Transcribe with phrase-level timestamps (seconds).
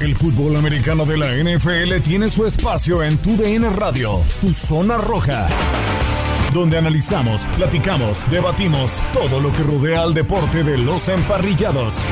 [0.00, 4.98] El fútbol americano de la NFL tiene su espacio en Tu DN Radio, Tu Zona
[4.98, 5.46] Roja,
[6.52, 12.06] donde analizamos, platicamos, debatimos todo lo que rodea al deporte de los emparrillados.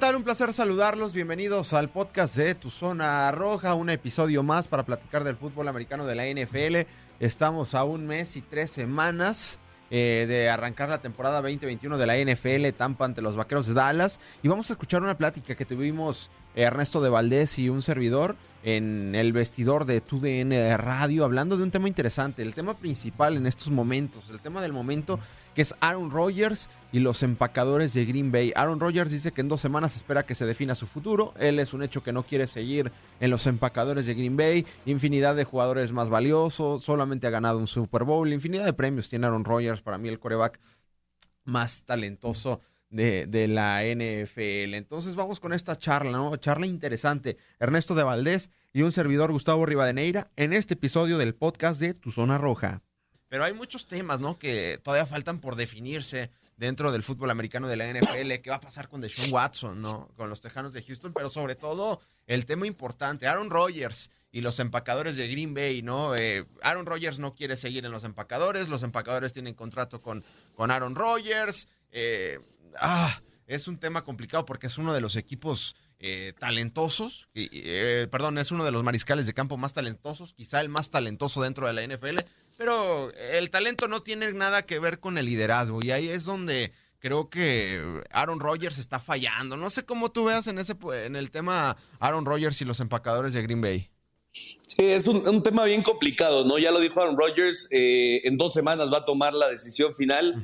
[0.00, 0.16] Tal?
[0.16, 1.12] Un placer saludarlos.
[1.12, 6.06] Bienvenidos al podcast de Tu Zona Roja, un episodio más para platicar del fútbol americano
[6.06, 6.88] de la NFL.
[7.20, 9.58] Estamos a un mes y tres semanas
[9.90, 14.20] eh, de arrancar la temporada 2021 de la NFL, Tampa ante los Vaqueros de Dallas.
[14.42, 19.14] Y vamos a escuchar una plática que tuvimos Ernesto de Valdés y un servidor en
[19.14, 23.70] el vestidor de TUDN Radio hablando de un tema interesante, el tema principal en estos
[23.70, 25.18] momentos, el tema del momento
[25.54, 28.52] que es Aaron Rodgers y los empacadores de Green Bay.
[28.54, 31.72] Aaron Rodgers dice que en dos semanas espera que se defina su futuro, él es
[31.72, 35.92] un hecho que no quiere seguir en los empacadores de Green Bay, infinidad de jugadores
[35.92, 39.98] más valiosos, solamente ha ganado un Super Bowl, infinidad de premios tiene Aaron Rodgers, para
[39.98, 40.60] mí el coreback
[41.44, 42.60] más talentoso
[42.90, 44.74] de, la NFL.
[44.74, 46.36] Entonces vamos con esta charla, ¿no?
[46.36, 47.38] Charla interesante.
[47.58, 52.10] Ernesto de Valdés y un servidor Gustavo Rivadeneira en este episodio del podcast de Tu
[52.10, 52.82] Zona Roja.
[53.28, 54.38] Pero hay muchos temas, ¿no?
[54.38, 58.32] Que todavía faltan por definirse dentro del fútbol americano de la NFL.
[58.42, 60.08] ¿Qué va a pasar con Deshaun Watson, ¿no?
[60.16, 64.58] Con los Tejanos de Houston, pero sobre todo el tema importante, Aaron Rodgers y los
[64.58, 66.14] empacadores de Green Bay, ¿no?
[66.16, 70.24] Eh, Aaron Rodgers no quiere seguir en los empacadores, los empacadores tienen contrato con,
[70.54, 71.68] con Aaron Rodgers.
[71.92, 72.38] Eh,
[72.80, 78.38] ah, es un tema complicado porque es uno de los equipos eh, talentosos, eh, perdón,
[78.38, 81.72] es uno de los mariscales de campo más talentosos, quizá el más talentoso dentro de
[81.72, 82.20] la NFL,
[82.56, 86.72] pero el talento no tiene nada que ver con el liderazgo y ahí es donde
[87.00, 89.56] creo que Aaron Rodgers está fallando.
[89.56, 93.34] No sé cómo tú veas en ese en el tema Aaron Rodgers y los empacadores
[93.34, 93.90] de Green Bay.
[94.32, 96.56] Sí, es un, tema bien complicado, ¿no?
[96.58, 100.40] Ya lo dijo Aaron Rodgers, eh, en dos semanas va a tomar la decisión final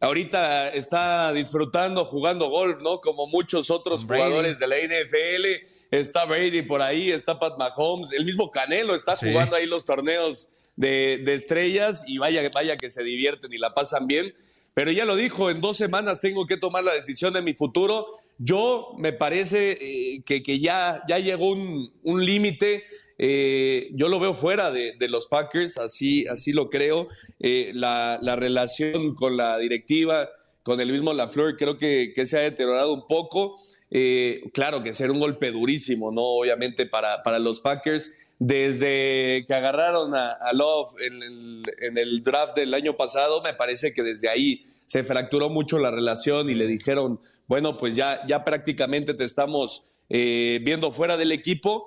[0.00, 3.00] ahorita está disfrutando jugando golf, ¿no?
[3.00, 5.66] Como muchos otros jugadores de la NFL.
[5.90, 10.50] Está Brady por ahí, está Pat Mahomes, el mismo Canelo está jugando ahí los torneos
[10.76, 14.34] de, estrellas y vaya, vaya que se divierten y la pasan bien.
[14.74, 18.06] Pero ya lo dijo, en dos semanas tengo que tomar la decisión de mi futuro.
[18.38, 22.84] Yo me parece eh, que, que, ya, ya llegó un, un límite
[23.18, 27.08] eh, yo lo veo fuera de, los Packers, así, así lo creo.
[27.40, 30.30] Eh, la, relación con la directiva,
[30.62, 33.58] con el mismo LaFleur, creo que, se ha deteriorado un poco.
[33.90, 36.22] Eh, claro que será un golpe durísimo, ¿no?
[36.22, 38.16] Obviamente para, para los Packers.
[38.40, 43.92] Desde que agarraron a, Love en el, en el draft del año pasado, me parece
[43.92, 48.44] que desde ahí se fracturó mucho la relación y le dijeron, bueno, pues ya, ya
[48.44, 51.84] prácticamente te estamos viendo fuera del equipo.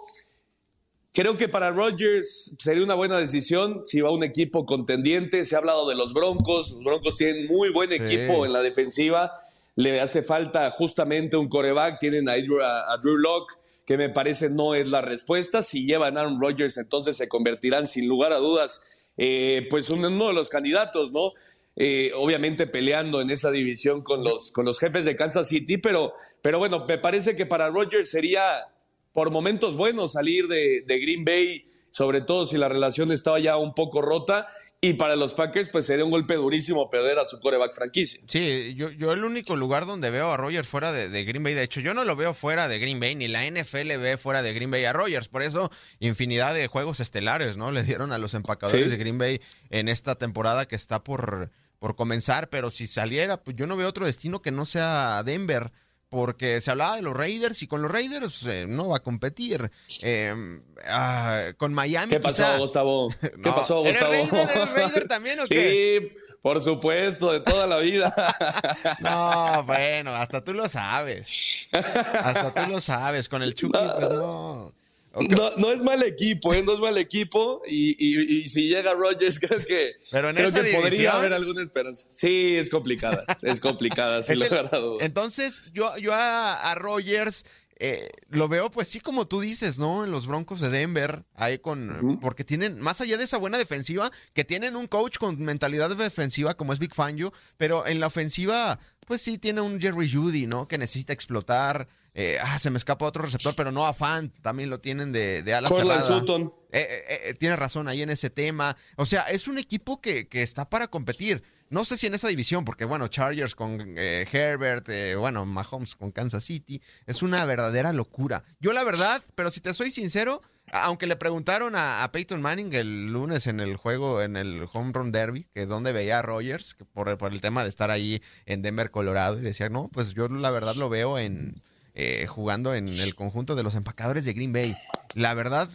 [1.13, 5.43] Creo que para Rodgers sería una buena decisión si va a un equipo contendiente.
[5.43, 6.71] Se ha hablado de los Broncos.
[6.71, 9.33] Los Broncos tienen muy buen equipo en la defensiva.
[9.75, 11.99] Le hace falta justamente un coreback.
[11.99, 13.55] Tienen a, Drew, Locke,
[13.85, 15.61] que me parece no es la respuesta.
[15.61, 20.27] Si llevan a Aaron Rodgers, entonces se convertirán sin lugar a dudas, eh, pues uno
[20.27, 21.33] de los candidatos, ¿no?
[21.75, 26.13] Eh, obviamente peleando en esa división con los, con los jefes de Kansas City, pero,
[26.41, 28.67] pero bueno, me parece que para Rodgers sería
[29.13, 33.73] por momentos buenos salir de, Green Bay, sobre todo si la relación estaba ya un
[33.73, 34.47] poco rota.
[34.83, 38.19] Y para los Packers, pues sería un golpe durísimo perder a su coreback franquicia.
[38.27, 41.61] Sí, yo, yo el único lugar donde veo a Rogers fuera de, Green Bay, de
[41.61, 44.53] hecho, yo no lo veo fuera de Green Bay, ni la NFL ve fuera de
[44.53, 45.27] Green Bay a Rogers.
[45.27, 45.69] Por eso,
[45.99, 47.71] infinidad de juegos estelares, ¿no?
[47.71, 49.39] Le dieron a los empacadores de Green Bay
[49.69, 52.49] en esta temporada que está por, por comenzar.
[52.49, 55.71] Pero si saliera, pues yo no veo otro destino que no sea Denver
[56.11, 59.71] porque se hablaba de los Raiders y con los Raiders eh, no va a competir.
[60.01, 62.09] Em, ah, con Miami.
[62.09, 63.15] ¿Qué pasó, Gustavo?
[63.21, 64.13] ¿Qué pasó, Gustavo?
[64.13, 64.29] ¿Eres
[64.73, 66.11] Raider, también o qué?
[66.11, 68.13] Sí, por supuesto, de toda la vida.
[68.99, 71.69] no, bueno, hasta tú lo sabes.
[71.71, 73.29] Hasta tú lo sabes.
[73.29, 74.69] Con el Chucky, pues no.
[75.13, 76.63] No, no, es mal equipo, ¿eh?
[76.63, 77.61] no es mal equipo.
[77.67, 82.07] Y, si llega Rogers, creo que, Pero creo que podría haber alguna esperanza.
[82.09, 83.25] Sí, es complicada.
[83.41, 84.21] Es complicada,
[85.01, 87.43] Entonces, yo, yo a, a Rogers
[87.83, 90.03] eh, lo veo, pues sí, como tú dices, ¿no?
[90.03, 92.19] En los Broncos de Denver, ahí con.
[92.21, 96.53] Porque tienen, más allá de esa buena defensiva, que tienen un coach con mentalidad defensiva
[96.53, 100.67] como es Big Fangio, pero en la ofensiva, pues sí, tiene un Jerry Judy, ¿no?
[100.67, 101.87] Que necesita explotar.
[102.13, 105.43] Eh, ah, se me escapa otro receptor, pero no a Fan, también lo tienen de,
[105.43, 106.53] de ala Sutton.
[106.73, 108.75] Eh, tiene razón ahí en ese tema.
[108.95, 111.43] O sea, es un equipo que, que está para competir.
[111.71, 115.95] No sé si en esa división, porque bueno, Chargers con eh, Herbert, eh, bueno, Mahomes
[115.95, 118.43] con Kansas City, es una verdadera locura.
[118.59, 120.41] Yo la verdad, pero si te soy sincero,
[120.73, 125.13] aunque le preguntaron a, Peyton Manning el lunes en el juego, en el Home Run
[125.13, 128.91] Derby, que donde veía a Rogers, por, por, el tema de estar ahí en Denver,
[128.91, 131.55] Colorado, y decía, no, pues yo la verdad lo veo en
[131.93, 134.75] eh, jugando en el conjunto de los empacadores de Green Bay.
[135.13, 135.69] La verdad,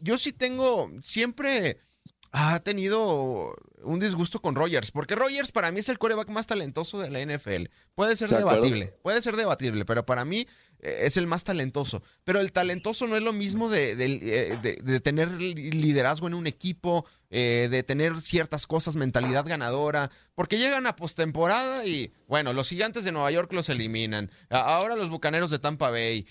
[0.00, 1.78] yo sí tengo, siempre
[2.32, 6.98] ha tenido un disgusto con Rogers, porque Rogers para mí es el coreback más talentoso
[6.98, 7.64] de la NFL.
[7.94, 10.46] Puede ser debatible, puede ser debatible, pero para mí
[10.82, 12.02] es el más talentoso.
[12.24, 17.68] Pero el talentoso no es lo mismo de, eh, tener liderazgo en un equipo, eh,
[17.70, 23.12] de tener ciertas cosas, mentalidad ganadora, porque llegan a postemporada y, bueno, los gigantes de
[23.12, 24.30] Nueva York los eliminan.
[24.48, 26.26] Ahora los bucaneros de Tampa Bay.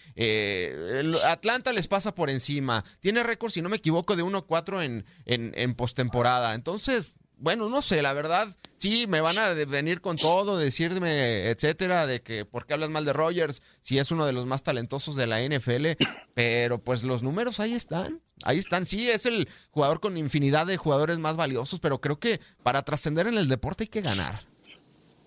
[1.28, 2.84] Atlanta les pasa por encima.
[3.00, 6.54] Tiene récord, si no me equivoco, de 1-4 en, en, en postemporada.
[6.54, 12.06] Entonces, bueno, no sé, la verdad, sí, me van a venir con todo, decirme, etcétera,
[12.06, 15.16] de que por qué hablas mal de Rogers, si es uno de los más talentosos
[15.16, 15.88] de la NFL,
[16.36, 20.78] pero pues los números ahí están, ahí están, sí, es el jugador con infinidad de
[20.78, 24.42] jugadores más valiosos, pero creo que para trascender en el deporte hay que ganar.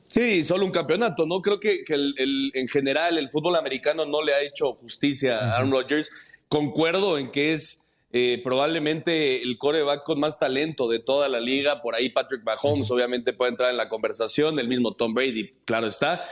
[0.08, 1.40] Sí, solo un campeonato, ¿no?
[1.40, 6.34] Creo que, en general el fútbol americano no le ha hecho justicia a Aaron Rodgers.
[6.48, 7.81] Concuerdo en que es
[8.14, 11.80] eh, probablemente el coreback con más talento de toda la liga.
[11.80, 15.86] Por ahí Patrick Mahomes obviamente puede entrar en la conversación, el mismo Tom Brady, claro
[15.86, 16.22] está.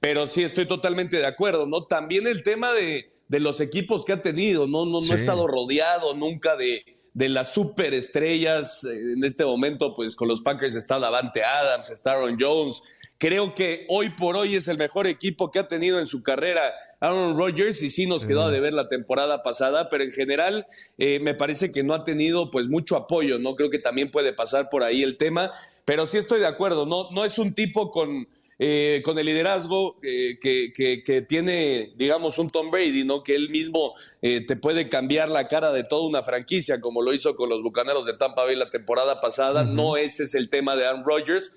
[0.00, 1.84] Pero sí estoy totalmente de acuerdo, ¿no?
[1.84, 4.84] También el tema de, los equipos que ha tenido, ¿no?
[4.84, 8.84] No, no ha estado rodeado nunca de, de las superestrellas.
[8.84, 12.82] En este momento, pues con los Packers está Davante Adams, está Aaron Jones.
[13.18, 16.72] Creo que hoy por hoy es el mejor equipo que ha tenido en su carrera
[17.00, 20.66] Aaron Rodgers y sí nos quedó de ver la temporada pasada, pero en general
[20.98, 23.54] eh, me parece que no ha tenido pues mucho apoyo, ¿no?
[23.54, 25.52] Creo que también puede pasar por ahí el tema,
[25.84, 28.28] pero sí estoy de acuerdo, no, no es un tipo con...
[28.60, 33.22] Eh, con el liderazgo eh, que, que, tiene, digamos, un Tom Brady, ¿no?
[33.22, 37.36] Que él mismo te puede cambiar la cara de toda una franquicia, como lo hizo
[37.36, 39.62] con los Bucaneros de Tampa Bay la temporada pasada.
[39.62, 41.54] No ese es el tema de Aaron Rodgers.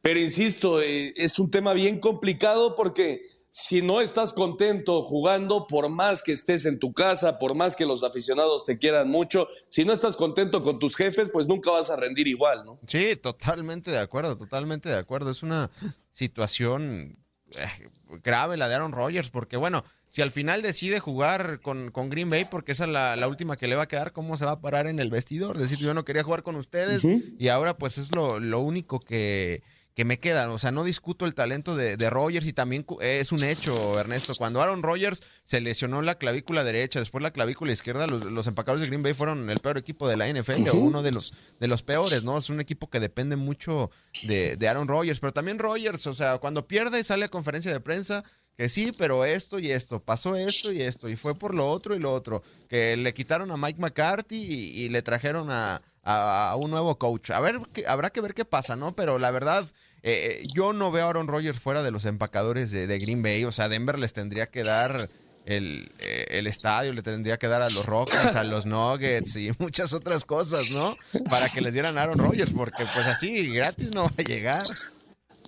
[0.00, 3.20] Pero insisto, es un tema bien complicado porque
[3.50, 7.86] si no estás contento jugando, por más que estés en tu casa, por más que
[7.86, 11.90] los aficionados te quieran mucho, si no estás contento con tus jefes, pues nunca vas
[11.90, 12.78] a rendir igual, ¿no?
[12.86, 15.30] Sí, totalmente de acuerdo, totalmente de acuerdo.
[15.30, 15.70] Es una
[16.12, 17.18] situación
[17.52, 17.90] eh,
[18.22, 22.30] grave la de Aaron Rodgers, porque bueno, si al final decide jugar con, con Green
[22.30, 24.60] Bay, porque esa es la, última que le va a quedar, ¿cómo se va a
[24.60, 25.58] parar en el vestidor?
[25.58, 29.62] Decir, yo no quería jugar con ustedes y ahora pues es lo, lo único que
[29.98, 30.50] que me quedan.
[30.50, 34.32] O sea, no discuto el talento de, de, Rogers y también es un hecho, Ernesto.
[34.36, 38.82] Cuando Aaron Rodgers se lesionó la clavícula derecha, después la clavícula izquierda, los, los empacadores
[38.82, 41.66] de Green Bay fueron el peor equipo de la NFL, o uno de los, de
[41.66, 42.38] los peores, ¿no?
[42.38, 43.90] Es un equipo que depende mucho
[44.22, 47.80] de, de Aaron Rodgers, pero también Rodgers, o sea, cuando pierde sale a conferencia de
[47.80, 48.22] prensa
[48.56, 51.96] que sí, pero esto y esto, pasó esto y esto, y fue por lo otro
[51.96, 56.70] y lo otro, que le quitaron a Mike McCarthy y, le trajeron a, a, un
[56.70, 57.30] nuevo coach.
[57.30, 57.56] A ver,
[57.86, 58.96] habrá que ver qué pasa, ¿no?
[58.96, 59.66] Pero la verdad,
[60.02, 63.44] eh, yo no veo a Aaron Rodgers fuera de los empacadores de, Green Bay.
[63.44, 65.08] O sea, Denver les tendría que dar
[65.44, 69.50] el, eh, el, estadio, le tendría que dar a los Rockets, a los Nuggets y
[69.58, 70.96] muchas otras cosas, ¿no?
[71.28, 74.62] Para que les dieran a Aaron Rodgers, porque pues así gratis no va a llegar.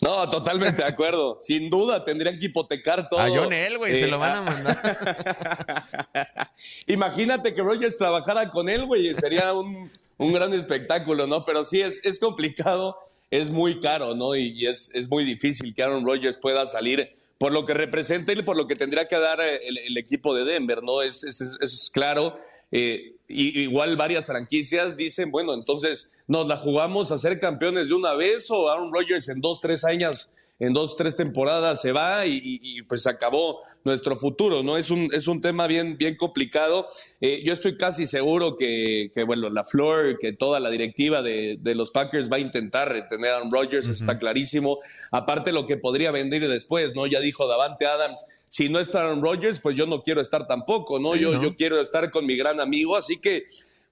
[0.00, 1.38] No, totalmente de acuerdo.
[1.42, 3.20] Sin duda tendrían que hipotecar todo.
[3.20, 5.86] A John Elway se lo van a mandar.
[6.86, 11.44] Imagínate que Rodgers trabajara con él, güey, sería un, un, gran espectáculo, ¿no?
[11.44, 12.96] Pero sí es, es complicado
[13.30, 14.34] es muy caro, ¿no?
[14.34, 18.42] Y, es, es, muy difícil que Aaron Rodgers pueda salir por lo que representa y
[18.42, 21.02] por lo que tendría que dar eh, el, equipo de Denver, ¿no?
[21.02, 22.38] Es, es, es claro.
[22.72, 27.94] Eh, y, igual varias franquicias dicen, bueno, entonces nos la jugamos a ser campeones de
[27.94, 32.26] una vez o Aaron Rodgers en dos, tres años en dos, tres temporadas se va
[32.26, 34.76] y, pues acabó nuestro futuro, ¿no?
[34.76, 36.86] Es un, es un tema bien, bien complicado.
[37.20, 41.90] Eh, yo estoy casi seguro que, bueno, la Flor, que toda la directiva de, los
[41.90, 44.78] Packers va a intentar retener a Aaron Rodgers, está clarísimo.
[45.10, 47.06] Aparte lo que podría vender después, ¿no?
[47.06, 50.98] Ya dijo Davante Adams, si no está Aaron Rodgers, pues yo no quiero estar tampoco,
[50.98, 51.16] ¿no?
[51.16, 53.46] yo, yo quiero estar con mi gran amigo, así que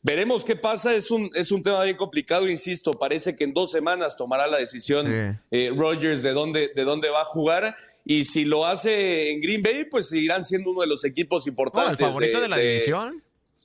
[0.09, 0.95] veremos qué pasa.
[0.95, 2.93] Es un, es un tema bien complicado, insisto.
[2.95, 5.07] Parece que en dos semanas tomará la decisión
[5.51, 7.77] eh, Rogers de dónde, de dónde va a jugar.
[8.05, 11.93] Y si lo hace en Green Bay, pues seguirán siendo uno de los equipos importantes.
[11.93, 13.23] ¿El favorito de, la división?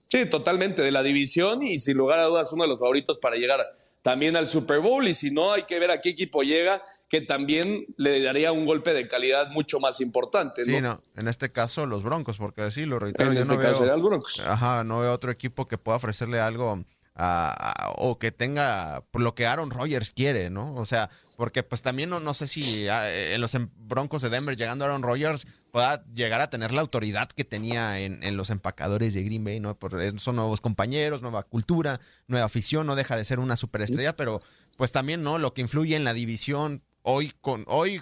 [0.10, 3.38] Sí, totalmente, de la división y sin lugar a dudas uno de los favoritos para
[3.38, 3.62] llegar
[4.04, 7.22] también al Super Bowl y si no hay que ver a qué equipo llega que
[7.22, 10.66] también le daría un golpe de calidad mucho más importante.
[10.66, 10.76] ¿no?
[10.76, 13.32] Sí, no, en este caso los Broncos, porque sí, lo reitero.
[13.32, 14.42] En este no caso veo, Broncos.
[14.46, 16.84] Ajá, no veo otro equipo que pueda ofrecerle algo
[17.16, 20.74] o que tenga lo que Aaron Rodgers quiere, ¿no?
[20.76, 24.30] O sea, porque pues también no, no sé si ah, en los em, Broncos de
[24.30, 29.14] Denver llegando Aaron Rodgers pueda llegar a tener la autoridad que tenía en, los empacadores
[29.14, 29.78] de Green Bay, ¿no?
[29.78, 34.42] Porque son nuevos compañeros, nueva cultura, nueva afición, no deja de ser una superestrella, pero
[34.78, 35.40] pues también, ¿no?
[35.40, 38.02] Lo que influye en la división hoy con hoy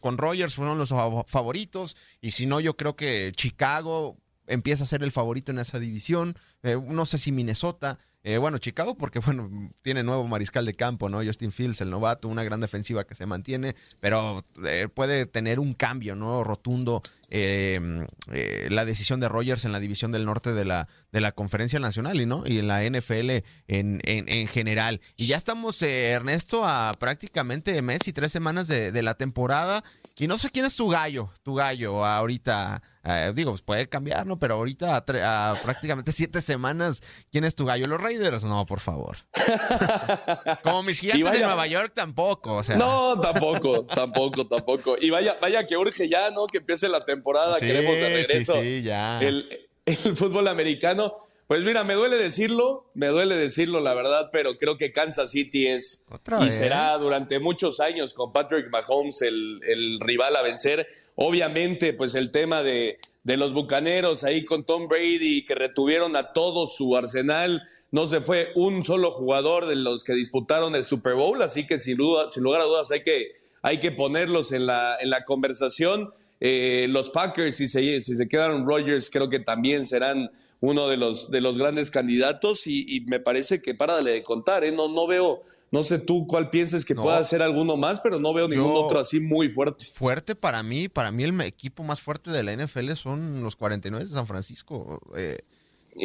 [0.00, 0.92] con Rodgers fueron los
[1.26, 5.78] favoritos y si no yo creo que Chicago empieza a ser el favorito en esa
[5.78, 10.74] división, eh, no sé si Minnesota, eh, bueno, Chicago, porque bueno, tiene nuevo mariscal de
[10.74, 11.24] campo, ¿no?
[11.24, 15.74] Justin Fields, el novato, una gran defensiva que se mantiene, pero eh, puede tener un
[15.74, 16.44] cambio, ¿no?
[16.44, 21.20] Rotundo em, eh, la decisión de Rogers en la división del norte de la, de
[21.20, 23.30] la Conferencia Nacional y no y en la NFL
[23.68, 25.00] en, en, general.
[25.16, 29.82] Y ya estamos, Ernesto, a prácticamente mes y tres semanas de, de la temporada.
[30.22, 34.24] Y no sé quién es tu gallo, tu gallo ahorita eh, digo, pues puede cambiar,
[34.24, 34.38] ¿no?
[34.38, 37.02] Pero ahorita a, prácticamente siete semanas,
[37.32, 37.86] ¿quién es tu gallo?
[37.88, 38.44] ¿Los Raiders?
[38.44, 39.16] No, por favor.
[40.62, 42.76] Como mis gigantes en Nueva York tampoco, o sea.
[42.76, 44.96] No, tampoco, tampoco, tampoco.
[45.00, 46.46] Y vaya, vaya que urge ya, ¿no?
[46.46, 48.62] Que empiece la temporada, queremos de regreso.
[48.62, 49.20] Sí, ya.
[49.20, 51.12] El, el fútbol americano.
[51.52, 55.66] Pues mira, me duele decirlo, me duele decirlo la verdad, pero creo que Kansas City
[55.66, 56.06] es
[56.40, 60.88] y será durante muchos años con Patrick Mahomes el, rival a vencer.
[61.14, 66.32] Obviamente, pues el tema de, de los Bucaneros ahí con Tom Brady que retuvieron a
[66.32, 67.68] todo su arsenal.
[67.90, 71.78] No se fue un solo jugador de los que disputaron el Super Bowl, así que
[71.78, 75.26] sin, duda, sin lugar a dudas hay que, hay que ponerlos en la, en la
[75.26, 76.14] conversación.
[76.44, 80.96] Eh, los Packers, si se, si se quedaron Rogers, creo que también serán uno de
[80.96, 84.72] los, de los grandes candidatos y, me parece que para de contar, ¿eh?
[84.72, 88.34] no, no veo, no sé tú cuál pienses que pueda ser alguno más, pero no
[88.34, 89.84] veo ningún otro así muy fuerte.
[89.94, 94.04] Fuerte para mí, para mí el equipo más fuerte de la NFL son los 49
[94.04, 95.00] de San Francisco.
[95.16, 95.38] Eh,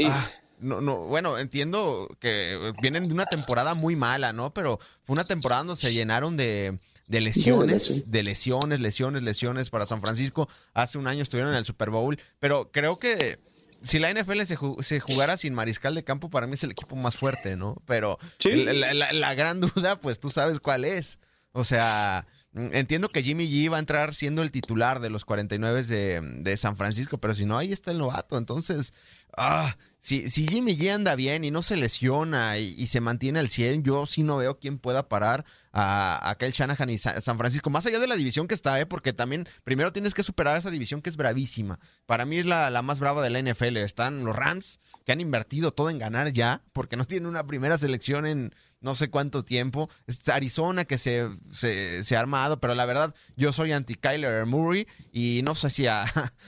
[0.06, 0.30] ah,
[0.60, 4.54] no, no, bueno, entiendo que vienen de una temporada muy mala, ¿no?
[4.54, 9.86] Pero fue una temporada donde se llenaron de de lesiones, de lesiones, lesiones, lesiones para
[9.86, 10.48] San Francisco.
[10.74, 13.40] Hace un año estuvieron en el Super Bowl, pero creo que
[13.84, 17.18] si la NFL se, jugara sin mariscal de campo, para mí es el equipo más
[17.18, 17.82] fuerte, ¿no?
[17.86, 21.20] Pero la, gran duda, pues tú sabes cuál es.
[21.52, 25.84] O sea, entiendo que Jimmy G va a entrar siendo el titular de los 49
[25.84, 28.38] de, de San Francisco, pero si no, ahí está el novato.
[28.38, 28.94] Entonces,
[29.38, 33.50] ah, si, si Jimmy G anda bien y no se lesiona y, se mantiene al
[33.50, 37.70] 100, yo sí no veo quién pueda parar a, a Kyle Shanahan y San Francisco,
[37.70, 38.86] más allá de la división que está, ¿eh?
[38.86, 41.80] porque también primero tienes que superar esa división que es bravísima.
[42.06, 43.78] Para mí es la, la más brava de la NFL.
[43.78, 47.78] Están los Rams, que han invertido todo en ganar ya, porque no tienen una primera
[47.78, 49.90] selección en no sé cuánto tiempo.
[50.06, 54.88] Es Arizona que se, se, ha armado, pero la verdad, yo soy anti Kyler Murray
[55.12, 56.04] y no sé si a,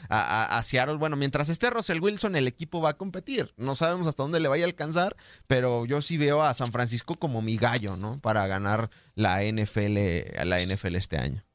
[0.09, 3.53] a, Seattle, bueno, mientras esté Russell Wilson, el equipo va a competir.
[3.57, 5.15] No sabemos hasta dónde le vaya a alcanzar,
[5.47, 8.19] pero yo sí veo a San Francisco como mi gallo, ¿no?
[8.19, 11.48] Para ganar la NFL, a la NFL este año.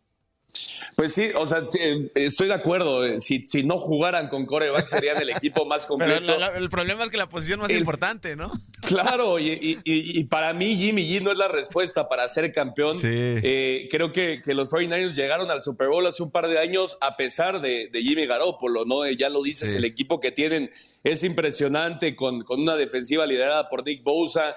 [0.95, 3.05] Pues sí, o sea, eh, estoy de acuerdo.
[3.05, 6.23] Eh, si, si no jugaran con coreback serían el equipo más completo.
[6.27, 8.53] Pero el problema es que la posición más importante, ¿no?
[8.85, 12.99] Claro, y, para mí Jimmy G no es la respuesta para ser campeón.
[13.03, 16.99] Eh, creo que, que, los 49ers llegaron al Super Bowl hace un par de años
[17.01, 19.09] a pesar de, Jimmy Garoppolo, ¿no?
[19.11, 20.71] Ya lo dices, el equipo que tienen
[21.03, 24.55] es impresionante con, con una defensiva liderada por Nick Bosa,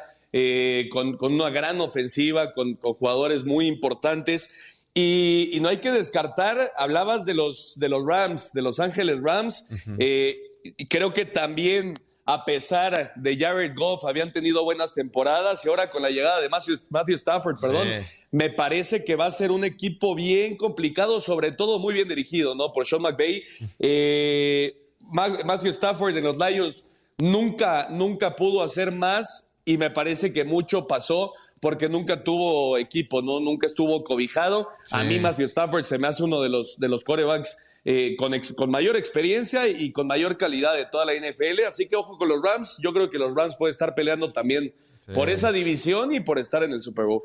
[0.92, 4.77] con, con, una gran ofensiva, con, con jugadores muy importantes.
[5.00, 9.86] Y, no hay que descartar, hablabas de los, de los Rams, de Los Ángeles Rams,
[10.00, 11.94] eh, y creo que también
[12.26, 16.50] a pesar de Jared Goff habían tenido buenas temporadas y ahora con la llegada de
[16.50, 17.88] Matthew, Stafford, perdón,
[18.32, 22.56] me parece que va a ser un equipo bien complicado, sobre todo muy bien dirigido,
[22.56, 22.72] ¿no?
[22.72, 23.44] Por Sean McVay.
[23.78, 24.76] Eh,
[25.10, 26.88] Matthew Stafford en los Lions
[27.18, 33.22] nunca, nunca pudo hacer más y me parece que mucho pasó porque nunca tuvo equipo,
[33.22, 33.42] ¿no?
[33.42, 34.70] Nunca estuvo cobijado.
[34.92, 38.32] A mí Matthew Stafford se me hace uno de los, de los corebacks eh, con,
[38.56, 41.66] con, mayor experiencia y con mayor calidad de toda la NFL.
[41.68, 42.78] Así que ojo con los Rams.
[42.82, 44.74] Yo creo que los Rams pueden estar peleando también
[45.14, 47.24] por esa división y por estar en el Super Bowl.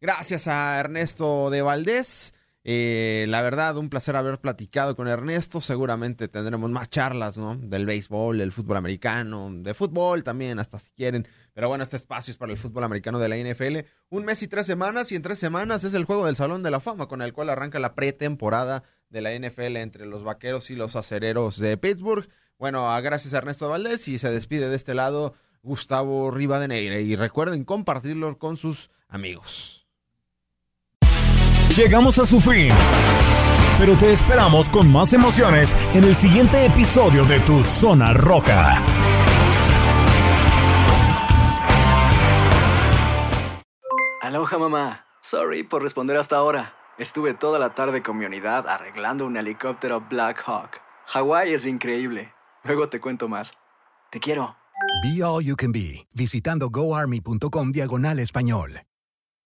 [0.00, 2.32] Gracias a Ernesto de Valdés.
[2.64, 5.60] Eh, la verdad, un placer haber platicado con Ernesto.
[5.60, 7.56] Seguramente tendremos más charlas, ¿no?
[7.56, 11.26] Del béisbol, del fútbol americano, de fútbol también, hasta si quieren.
[11.54, 13.86] Pero bueno, este espacio es para el fútbol americano de la NFL.
[14.10, 16.70] Un mes y tres semanas, y en tres semanas es el juego del Salón de
[16.70, 20.76] la Fama, con el cual arranca la pretemporada de la NFL entre los vaqueros y
[20.76, 22.28] los acereros de Pittsburgh.
[22.58, 27.00] Bueno, gracias a Ernesto Valdés y se despide de este lado Gustavo Rivadeneira.
[27.00, 29.81] Y recuerden compartirlo con sus amigos.
[31.76, 32.70] Llegamos a su fin.
[33.78, 38.82] Pero te esperamos con más emociones en el siguiente episodio de Tu Zona Roja.
[44.20, 45.06] Aloha mamá.
[45.22, 46.74] Sorry por responder hasta ahora.
[46.98, 50.78] Estuve toda la tarde con mi unidad arreglando un helicóptero Black Hawk.
[51.06, 52.34] Hawái es increíble.
[52.64, 53.54] Luego te cuento más.
[54.10, 54.56] Te quiero.
[55.02, 58.82] Be All You Can Be, visitando goarmy.com diagonal español.